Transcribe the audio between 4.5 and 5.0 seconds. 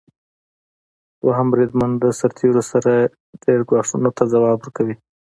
ورکوي.